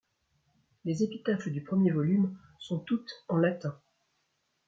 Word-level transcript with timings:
Les 0.83 1.03
épitaphes 1.03 1.47
du 1.49 1.61
premier 1.61 1.91
volume 1.91 2.35
sont 2.57 2.79
toutes 2.79 3.23
en 3.29 3.37
latins. 3.37 3.77